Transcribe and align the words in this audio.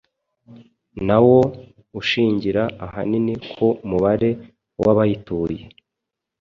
nawo 1.07 1.37
ushingira 1.99 2.63
ahanini 2.85 3.33
ku 3.53 3.67
mubare 3.89 4.29
w'abayituye. 4.81 5.61